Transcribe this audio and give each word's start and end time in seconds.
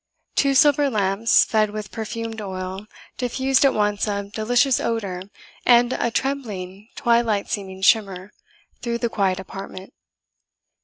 Two 0.35 0.55
silver 0.55 0.89
lamps, 0.89 1.45
fed 1.45 1.69
with 1.69 1.91
perfumed 1.91 2.41
oil, 2.41 2.87
diffused 3.19 3.63
at 3.63 3.73
once 3.75 4.07
a 4.07 4.23
delicious 4.33 4.79
odour 4.79 5.21
and 5.63 5.93
a 5.93 6.09
trembling 6.09 6.89
twilight 6.95 7.47
seeming 7.51 7.83
shimmer 7.83 8.31
through 8.81 8.97
the 8.97 9.09
quiet 9.09 9.39
apartment. 9.39 9.93